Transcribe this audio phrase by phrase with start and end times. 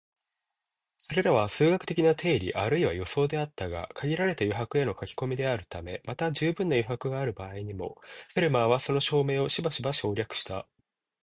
[0.97, 8.01] それらは数学的な定理あるいは予想であったが、限られた余白への書き込みであるため、また充分な余白がある場合にも、
[8.33, 10.67] フェルマーはその証明をしばしば省略した